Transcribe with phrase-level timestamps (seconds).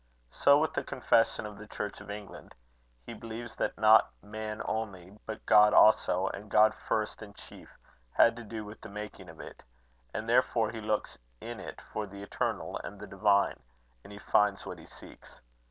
[0.31, 2.55] So with the confession of the Church of England:
[3.05, 7.77] he believes that not man only, but God also, and God first and chief,
[8.13, 9.61] had to do with the making of it;
[10.11, 13.61] and therefore he looks in it for the Eternal and the Divine,
[14.03, 15.39] and he finds what he seeks.